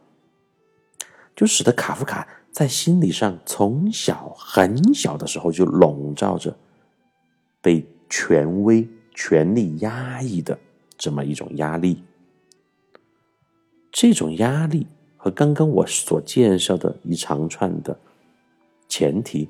[1.35, 6.57] 就使得卡夫卡在心理上从小很小的时候就笼罩着
[7.61, 8.87] 被权威。
[9.17, 10.57] 权力压抑的
[10.99, 12.05] 这么一种压力，
[13.91, 17.99] 这种压力和刚刚我所介绍的一长串的
[18.89, 19.49] 前提，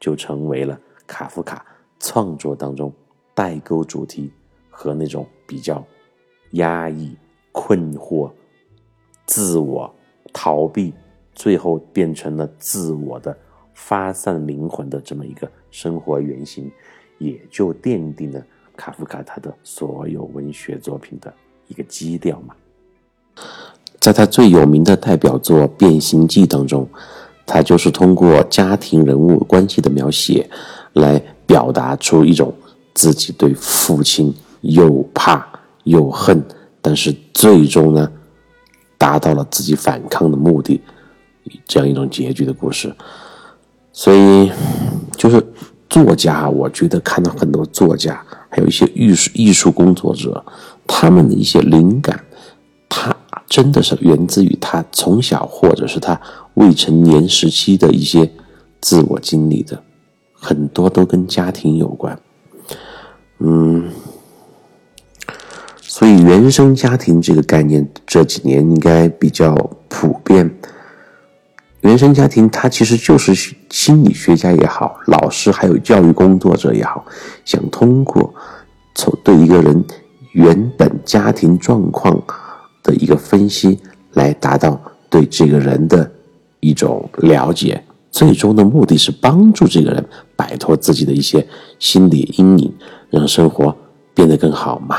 [0.00, 1.64] 就成为了卡夫卡
[2.00, 2.92] 创作当中
[3.34, 4.32] 代沟主题
[4.68, 5.86] 和那种比较
[6.50, 7.16] 压抑、
[7.52, 8.28] 困惑、
[9.26, 9.94] 自我
[10.32, 10.92] 逃避，
[11.32, 13.38] 最后变成了自我的
[13.74, 16.68] 发散灵魂的这么一个生活原型，
[17.18, 18.44] 也就奠定了。
[18.76, 21.32] 卡夫卡他的所有文学作品的
[21.68, 22.54] 一个基调嘛，
[24.00, 26.86] 在他最有名的代表作《变形记》当中，
[27.46, 30.48] 他就是通过家庭人物关系的描写，
[30.94, 32.52] 来表达出一种
[32.94, 35.46] 自己对父亲又怕
[35.84, 36.42] 又恨，
[36.82, 38.10] 但是最终呢，
[38.98, 40.80] 达到了自己反抗的目的，
[41.66, 42.94] 这样一种结局的故事。
[43.92, 44.50] 所以，
[45.16, 45.40] 就是
[45.88, 48.24] 作家，我觉得看到很多作家。
[48.54, 50.44] 还有一些艺术艺术工作者，
[50.86, 52.24] 他们的一些灵感，
[52.88, 53.12] 他
[53.48, 56.20] 真的是源自于他从小或者是他
[56.54, 58.30] 未成年时期的一些
[58.80, 59.82] 自我经历的，
[60.32, 62.16] 很多都跟家庭有关。
[63.40, 63.90] 嗯，
[65.82, 69.52] 所以原生家庭这个概念这几年应该比较
[69.88, 70.48] 普遍。
[71.84, 73.34] 原生家庭，它其实就是
[73.68, 77.04] 心理学家也好，老师还有教育工作者也好，
[77.44, 78.32] 想通过
[78.94, 79.84] 从对一个人
[80.32, 82.18] 原本家庭状况
[82.82, 83.78] 的一个分析，
[84.14, 84.80] 来达到
[85.10, 86.10] 对这个人的
[86.60, 87.84] 一种了解。
[88.10, 90.02] 最终的目的是帮助这个人
[90.36, 91.46] 摆脱自己的一些
[91.78, 92.72] 心理阴影，
[93.10, 93.76] 让生活
[94.14, 94.96] 变得更好嘛？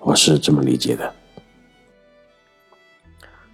[0.00, 1.17] 我是这么理解的。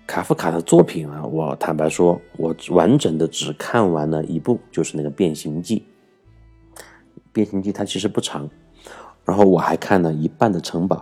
[0.06, 5.82] 卡夫卡的作品啊，我坦白说，我完整的只看完了一部，就是那个《变形记》。
[7.32, 8.48] 《变形记》它其实不长，
[9.24, 10.96] 然后我还看了一半的《城堡》，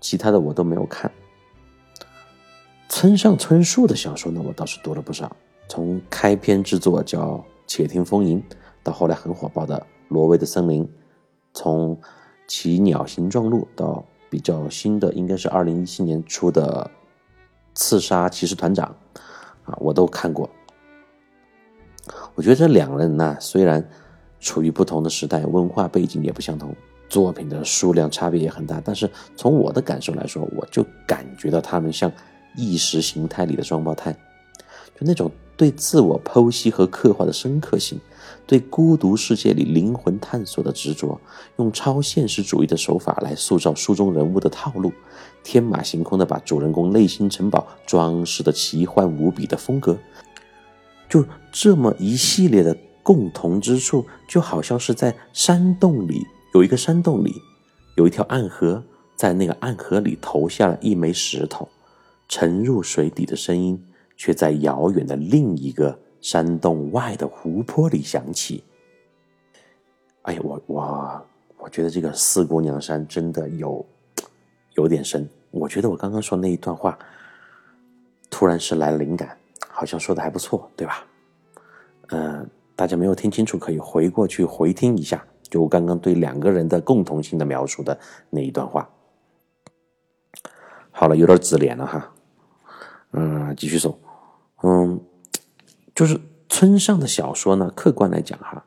[0.00, 1.10] 其他的我都没有看。
[2.88, 5.34] 村上春树的小说呢，我倒是读了不少，
[5.68, 7.36] 从开篇之作叫
[7.66, 8.42] 《且听风吟》，
[8.82, 9.76] 到后来很火爆的
[10.08, 10.84] 《挪威的森林》，
[11.54, 11.96] 从
[12.48, 16.90] 《奇鸟形状录》到比较新的，应该是二零一七年出的。
[17.78, 18.92] 刺杀骑士团长，
[19.62, 20.50] 啊，我都看过。
[22.34, 23.88] 我觉得这两个人呢，虽然
[24.40, 26.74] 处于不同的时代，文化背景也不相同，
[27.08, 32.10] 作品的数量差别也很大，但是从我的感受来说，我就感觉到他们像
[32.56, 34.12] 意识形态里的双胞胎，
[34.96, 38.00] 就那种对自我剖析和刻画的深刻性，
[38.48, 41.20] 对孤独世界里灵魂探索的执着，
[41.58, 44.90] 用超现实主义的手法来塑造书中人物的套路，
[45.44, 49.98] 天马行空的把主人公内心城堡装饰的奇幻无比的风格，
[51.10, 51.22] 就
[51.52, 56.22] 这么一系列的共同之处，就好像是在山洞里
[56.54, 57.34] 有一个山洞里
[57.96, 58.82] 有一条暗河。
[59.14, 61.68] 在那个暗河里投下了一枚石头，
[62.28, 63.84] 沉入水底的声音
[64.16, 68.64] 却在遥远的另一个山洞外的湖泊里响起。
[70.22, 71.26] 哎呀，我我
[71.58, 73.84] 我觉得这个四姑娘山真的有
[74.74, 75.28] 有点深。
[75.50, 76.98] 我觉得我刚刚说那一段话，
[78.28, 79.36] 突然是来了灵感，
[79.68, 81.06] 好像说的还不错，对吧？
[82.08, 87.98] 嗯，大家没有听清楚，可以回过去回听一下，就我刚刚对两个人的共同性的描述的
[88.28, 88.88] 那一段话。
[90.90, 92.12] 好了，有点自恋了哈。
[93.12, 93.98] 嗯，继续说。
[94.62, 95.00] 嗯，
[95.98, 98.64] 就是村上的小说呢，客观来讲哈，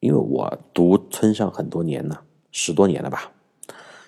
[0.00, 3.30] 因为我读村上很多年了，十多年了吧。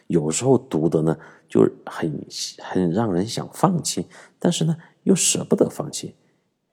[0.09, 1.17] 有时候读的呢，
[1.49, 2.27] 就很
[2.59, 4.07] 很让人想放弃，
[4.41, 6.17] 但是呢，又舍不得放弃。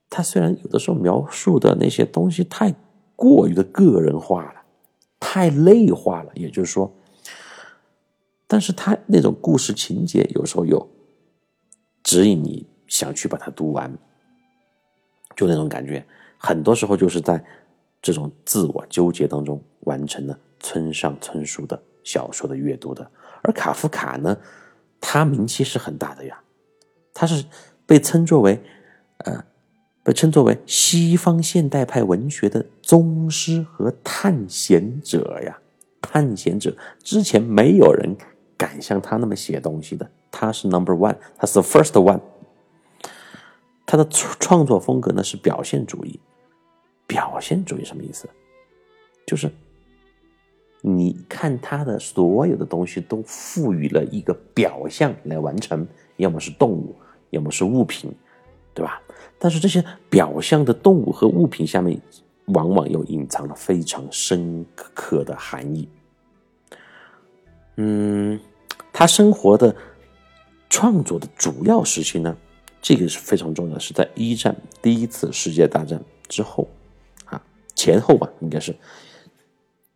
[0.09, 2.74] 他虽然有的时候描述的那些东西太
[3.15, 4.63] 过于的个人化了，
[5.20, 6.91] 太内化了，也就是说。
[8.47, 10.89] 但是他那种故事情节有时候又
[12.01, 13.95] 指引你想去把它读完，
[15.40, 16.06] 就那种感觉，
[16.38, 17.42] 很多时候就是在
[18.02, 23.10] 这种自我纠结当中完成了村上春树的小说的阅读的。
[23.42, 24.38] 而卡夫卡呢，
[25.00, 26.38] 他名气是很大的呀，
[27.14, 27.46] 他是
[27.86, 28.62] 被称作为
[29.20, 29.42] 呃
[30.04, 35.58] 被称作为西方现代派文学的宗师和探险者呀，
[36.02, 38.14] 探险者之前没有人。
[38.58, 42.20] 敢像他那么写东西的，他是 number one，他是 first one。
[43.90, 46.20] 他的创作风格呢是表现主义，
[47.08, 48.30] 表现主义什么意思？
[49.26, 49.52] 就是
[50.82, 55.88] 你看他的所有的东西都赋予了一个表象来完成，
[56.18, 56.96] 要么是动物，
[57.32, 58.12] 要么是物品，
[58.76, 59.02] 对吧？
[59.40, 62.00] 但是这些表象的动物和物品下面，
[62.46, 65.90] 往往又隐藏了非常深刻的含义。
[67.78, 68.40] 嗯。
[68.94, 69.76] 他生活的
[70.70, 72.38] 创作的主要时期呢，
[72.82, 76.67] 这个是非常重要的，是在一战第一次世界大战之后，
[77.25, 77.41] 啊
[77.75, 78.75] 前后吧，应该是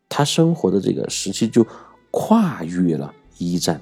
[0.09, 1.65] 他生活的这个时期就
[2.11, 3.81] 跨越了一战。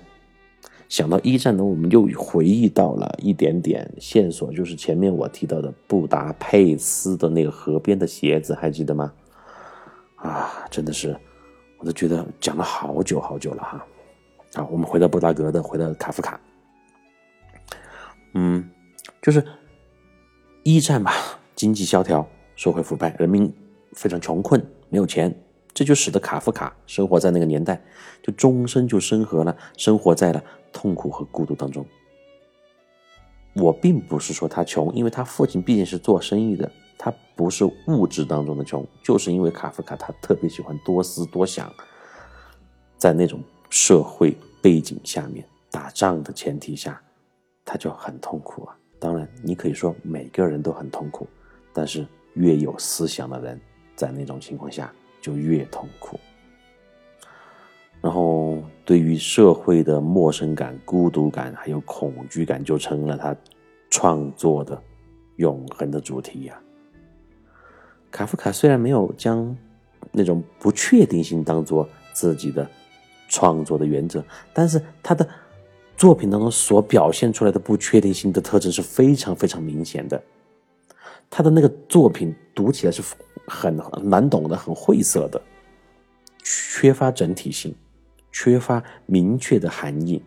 [0.88, 9.14] 想到一战呢，我们又回忆到了一点点线索，就是前面我提到的布达佩斯的那个河边的鞋子，还记得吗？
[10.18, 11.18] 啊，真的是，
[11.80, 13.86] 我都觉得讲了好久好久了哈。
[14.56, 16.40] 啊，我们回到布达格的，回到卡夫卡。
[18.34, 18.70] 嗯，
[19.22, 19.46] 就是
[20.64, 21.14] 一战吧，
[21.56, 23.54] 经济萧条，社会腐败，人民
[23.94, 24.60] 非常穷困，
[24.90, 25.34] 没有钱，
[25.74, 27.82] 这就使得卡夫卡生活在那个年代，
[28.24, 31.86] 就终身就生活了，生活在了痛苦和孤独当中。
[33.54, 41.72] 我并不是说他穷，因为他父亲毕竟是做生意的，他不是物质当中的穷，就是因为卡夫卡他特别喜欢多思多想，
[42.98, 43.40] 在那种。
[43.74, 47.02] 社会背景下面打仗的前提下，
[47.64, 48.78] 他就很痛苦啊。
[49.02, 51.28] 当然，你可以说每个人都很痛苦，
[51.74, 53.60] 但是越有思想的人，
[53.96, 56.20] 在那种情况下就越痛苦。
[58.00, 63.36] 然后，对于社会的陌生感、孤独感还有恐惧感，就成了他
[63.90, 64.80] 创作的
[65.38, 66.62] 永恒的主题呀。
[68.12, 69.58] 卡夫卡虽然没有将
[70.12, 72.70] 那种不确定性当做自己的。
[73.34, 74.22] 创作的原则，
[74.54, 75.26] 但是他的
[76.02, 80.20] 作品当中所表现出来的不确定性的特征是非常非常明显的。
[81.30, 83.04] 他的那个作品读起来是
[83.46, 85.40] 很难懂的，很晦涩的，
[86.44, 87.76] 缺乏整体性，
[88.32, 90.24] 缺乏明确的含义。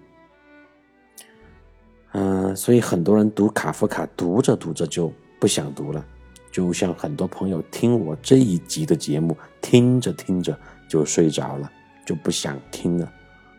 [2.13, 6.07] 嗯，所以很多人读卡夫卡，读着读着就不想读了，
[6.53, 10.57] 就像很多朋友听我这一集的节目，听着听着
[10.89, 11.69] 就睡着了。
[12.07, 13.13] 就不想听了，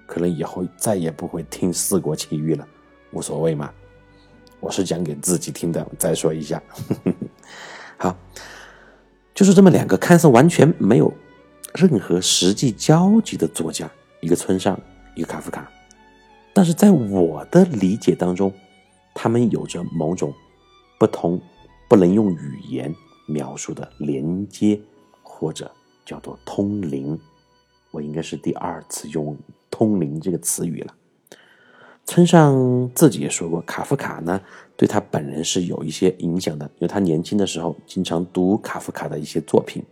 [0.06, 2.68] 可能以后再也不会听《四国奇遇》了，
[3.12, 3.72] 无所谓嘛。
[4.60, 5.86] 我是讲给自己听的。
[6.00, 6.62] 再说一下，
[7.98, 8.16] 好，
[9.34, 11.14] 就是这么两个看似完全没有
[11.74, 13.90] 任何实际交集的作家，
[14.22, 14.80] 一个村上，
[15.16, 15.70] 一个卡夫卡，
[16.54, 18.52] 但是在我的理解当中，
[19.14, 20.34] 他们有着某种
[20.98, 21.40] 不同，
[21.88, 22.94] 不能用语言
[23.28, 24.80] 描述的连接，
[25.22, 25.70] 或者
[26.06, 27.20] 叫做通灵。
[27.92, 29.38] 我应该是第二次用
[29.76, 30.96] “通灵”这个词语了。
[32.06, 34.40] 村上自己也说过，卡夫卡呢
[34.78, 39.84] 对他本人是有一些影响的，因为他年轻的时候经常读卡夫卡的一些作品，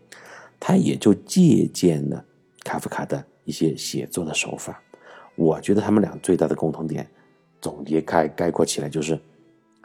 [0.57, 2.23] 他也就借鉴了
[2.63, 4.81] 卡夫卡的一些写作的手法。
[5.35, 7.05] 我觉得他们俩最大的共同点，
[7.59, 9.19] 总结概概括起来就是，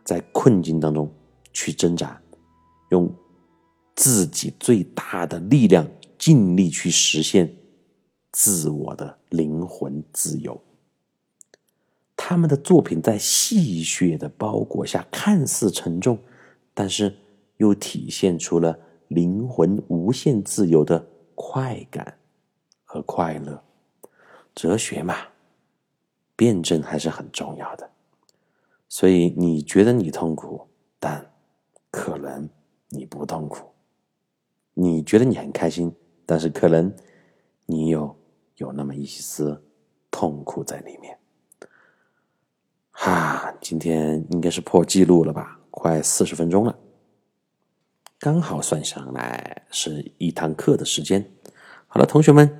[0.04, 1.10] 在困境当中
[1.52, 2.20] 去挣扎，
[2.90, 3.10] 用
[3.96, 5.88] 自己最大的力量
[6.18, 7.50] 尽力去实现
[8.32, 10.60] 自我的灵魂自由。
[12.16, 16.18] 他们的作品在戏谑的包裹下看似沉重，
[16.74, 17.16] 但是
[17.56, 22.18] 又体现出了灵魂无限自由的快感
[22.84, 23.62] 和快乐。
[24.54, 25.14] 哲学嘛。
[26.36, 27.90] 辩证还是很重要的，
[28.88, 30.68] 所以你觉得你痛苦，
[31.00, 31.32] 但
[31.90, 32.48] 可能
[32.90, 33.72] 你不痛苦；
[34.74, 35.92] 你觉得你很开心，
[36.24, 36.94] 但是可能
[37.70, 38.16] 你有
[38.56, 39.62] 有那么一丝
[40.10, 41.18] 痛苦在里面。
[42.90, 45.60] 哈，今天应该是破纪录了吧？
[45.70, 46.78] 快四十分钟了，
[48.18, 51.30] 刚好算上来是一堂课的时间。
[51.86, 52.56] 好了，同学们，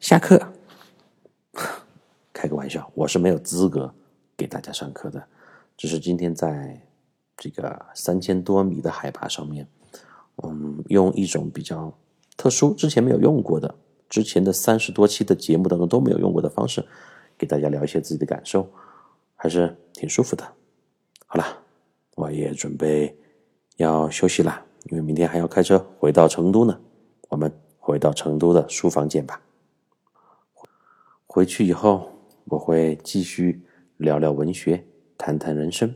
[0.00, 0.52] 下课。
[2.32, 3.94] 开个玩笑，我是没有资格
[4.36, 5.24] 给大家上课的。
[5.76, 6.84] 只是今天在
[7.36, 9.68] 这个三千多米的海拔上面，
[10.42, 11.96] 嗯，用一种比较
[12.36, 13.74] 特殊、之前没有用过的、
[14.10, 16.84] 之前的三十多期的节目当中都没有用过的方式，
[17.38, 18.68] 给大家聊一些自己的感受，
[19.34, 20.44] 还是挺舒服的。
[21.24, 21.62] 好了，
[22.16, 23.16] 我也准备
[23.78, 26.78] 要休息了，因为明天还要开车回到成都呢。
[27.30, 29.40] 我们回到成都的书房见吧。
[31.26, 32.10] 回去以后。
[32.46, 33.62] 我会继续
[33.96, 34.84] 聊聊文学，
[35.16, 35.94] 谈谈人生。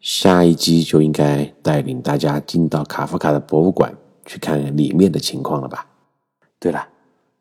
[0.00, 3.94] 下一集就应该带领大家进到卡夫卡的博物馆，
[4.24, 5.86] 去看里面的情况了吧？
[6.58, 6.88] 对了，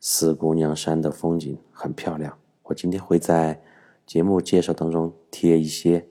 [0.04, 3.62] 四姑娘山的风景很漂亮，我今天会在
[4.04, 6.04] 节目介绍当中贴一些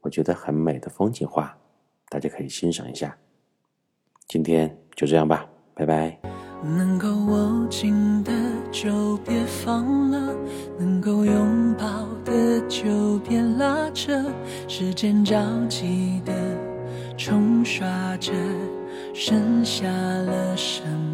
[0.00, 1.54] 我觉得很美的风景画，
[2.08, 3.14] 大家可以欣赏一下。
[4.26, 6.18] 今天就这样吧，拜拜。
[6.62, 8.32] 能够握紧的
[8.72, 10.34] 就别放了，
[10.78, 14.24] 能够拥抱的就别拉扯，
[14.66, 15.36] 时间着
[15.68, 16.32] 急的
[17.18, 18.32] 冲刷着，
[19.12, 21.13] 剩下了什么？